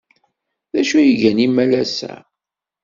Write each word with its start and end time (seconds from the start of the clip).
D 0.71 0.73
acu 0.79 0.95
ay 0.97 1.11
gan 1.21 1.43
imalas-a? 1.45 2.13